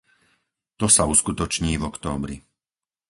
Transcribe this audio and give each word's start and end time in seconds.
To 0.79 0.85
sa 0.95 1.03
uskutoční 1.13 1.73
v 1.77 1.83
októbri. 1.89 2.35